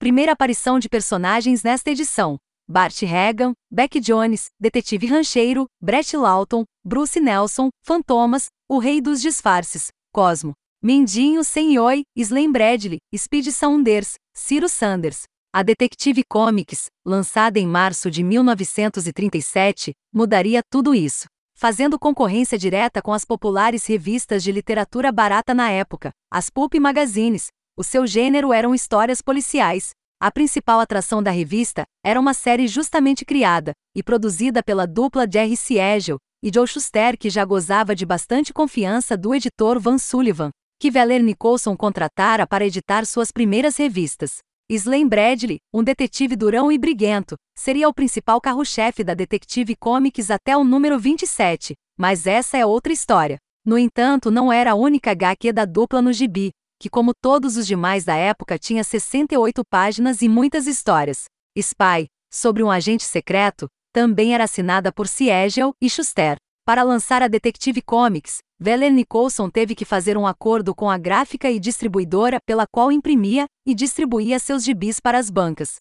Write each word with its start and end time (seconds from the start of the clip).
Primeira 0.00 0.32
aparição 0.32 0.78
de 0.78 0.88
personagens 0.88 1.62
nesta 1.62 1.90
edição. 1.90 2.38
Bart 2.66 3.02
Regan, 3.02 3.52
Beck 3.70 4.00
Jones, 4.00 4.46
Detetive 4.58 5.06
Rancheiro, 5.06 5.66
Brett 5.78 6.16
Lawton, 6.16 6.64
Bruce 6.82 7.20
Nelson, 7.20 7.68
Fantomas, 7.84 8.46
O 8.66 8.78
Rei 8.78 9.02
dos 9.02 9.20
Disfarces, 9.20 9.88
Cosmo, 10.10 10.54
Mindinho 10.82 11.44
Senhoi, 11.44 12.04
Slam 12.16 12.50
Bradley, 12.50 12.96
Speed 13.14 13.48
Saunders, 13.48 14.14
Ciro 14.34 14.70
Sanders. 14.70 15.24
A 15.52 15.62
Detective 15.62 16.22
Comics, 16.26 16.86
lançada 17.04 17.58
em 17.58 17.66
março 17.66 18.10
de 18.10 18.22
1937, 18.22 19.92
mudaria 20.10 20.62
tudo 20.72 20.94
isso, 20.94 21.26
fazendo 21.54 21.98
concorrência 21.98 22.56
direta 22.56 23.02
com 23.02 23.12
as 23.12 23.26
populares 23.26 23.84
revistas 23.84 24.42
de 24.42 24.50
literatura 24.50 25.12
barata 25.12 25.52
na 25.52 25.70
época, 25.70 26.10
as 26.32 26.48
Pulp 26.48 26.76
Magazines. 26.76 27.48
O 27.80 27.82
seu 27.82 28.06
gênero 28.06 28.52
eram 28.52 28.74
histórias 28.74 29.22
policiais. 29.22 29.92
A 30.20 30.30
principal 30.30 30.80
atração 30.80 31.22
da 31.22 31.30
revista 31.30 31.84
era 32.04 32.20
uma 32.20 32.34
série 32.34 32.68
justamente 32.68 33.24
criada 33.24 33.72
e 33.96 34.02
produzida 34.02 34.62
pela 34.62 34.86
dupla 34.86 35.26
Jerry 35.26 35.56
Siegel 35.56 36.18
e 36.44 36.50
Joe 36.54 36.66
Shuster, 36.66 37.16
que 37.16 37.30
já 37.30 37.42
gozava 37.42 37.96
de 37.96 38.04
bastante 38.04 38.52
confiança 38.52 39.16
do 39.16 39.34
editor 39.34 39.80
Van 39.80 39.96
Sullivan, 39.96 40.50
que 40.78 40.90
Veller 40.90 41.22
Nicholson 41.22 41.74
contratara 41.74 42.46
para 42.46 42.66
editar 42.66 43.06
suas 43.06 43.32
primeiras 43.32 43.78
revistas. 43.78 44.40
Slam 44.68 45.08
Bradley, 45.08 45.56
um 45.72 45.82
detetive 45.82 46.36
durão 46.36 46.70
e 46.70 46.76
briguento, 46.76 47.34
seria 47.58 47.88
o 47.88 47.94
principal 47.94 48.42
carro-chefe 48.42 49.02
da 49.02 49.14
Detective 49.14 49.74
Comics 49.74 50.30
até 50.30 50.54
o 50.54 50.64
número 50.64 50.98
27, 50.98 51.72
mas 51.98 52.26
essa 52.26 52.58
é 52.58 52.66
outra 52.66 52.92
história. 52.92 53.38
No 53.64 53.78
entanto, 53.78 54.30
não 54.30 54.52
era 54.52 54.72
a 54.72 54.74
única 54.74 55.12
HQ 55.12 55.50
da 55.50 55.64
dupla 55.64 56.02
no 56.02 56.12
gibi, 56.12 56.50
que 56.80 56.88
como 56.88 57.12
todos 57.14 57.58
os 57.58 57.66
demais 57.66 58.06
da 58.06 58.16
época 58.16 58.58
tinha 58.58 58.82
68 58.82 59.62
páginas 59.68 60.22
e 60.22 60.28
muitas 60.30 60.66
histórias. 60.66 61.24
Spy, 61.54 62.06
sobre 62.32 62.62
um 62.62 62.70
agente 62.70 63.04
secreto, 63.04 63.68
também 63.92 64.32
era 64.32 64.44
assinada 64.44 64.90
por 64.90 65.06
Siegel 65.06 65.74
e 65.78 65.90
Schuster. 65.90 66.38
Para 66.64 66.82
lançar 66.82 67.22
a 67.22 67.28
Detective 67.28 67.82
Comics, 67.82 68.38
Veller 68.58 68.92
Nicholson 68.92 69.50
teve 69.50 69.74
que 69.74 69.84
fazer 69.84 70.16
um 70.16 70.26
acordo 70.26 70.74
com 70.74 70.88
a 70.88 70.96
gráfica 70.96 71.50
e 71.50 71.60
distribuidora 71.60 72.38
pela 72.46 72.66
qual 72.66 72.90
imprimia 72.90 73.44
e 73.66 73.74
distribuía 73.74 74.38
seus 74.38 74.64
gibis 74.64 75.00
para 75.00 75.18
as 75.18 75.28
bancas. 75.28 75.76